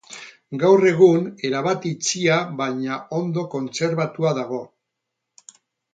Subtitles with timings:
[0.61, 4.63] Gaur egun, erabat itxia baina ondo kontserbatua dago.